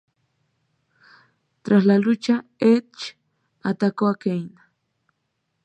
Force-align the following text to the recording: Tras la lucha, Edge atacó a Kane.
Tras 1.61 1.85
la 1.85 1.99
lucha, 1.99 2.43
Edge 2.57 3.19
atacó 3.61 4.07
a 4.07 4.15
Kane. 4.15 4.55